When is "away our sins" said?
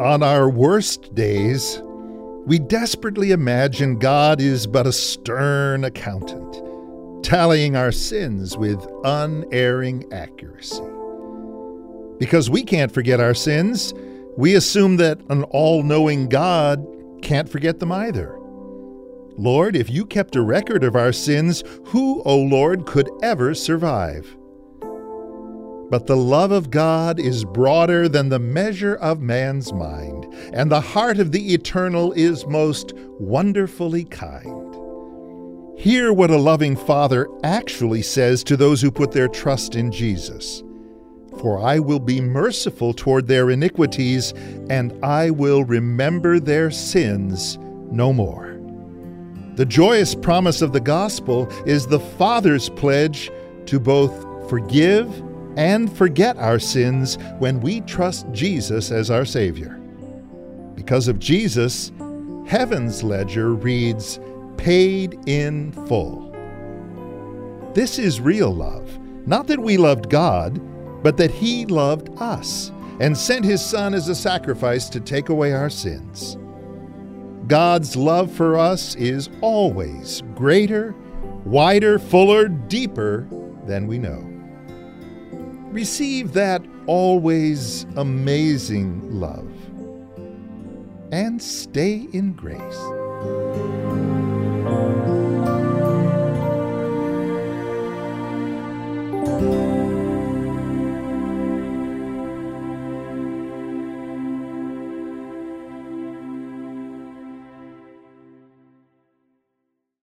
75.28-76.38